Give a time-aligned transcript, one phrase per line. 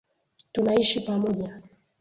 [0.53, 1.61] Tunaishi pamoja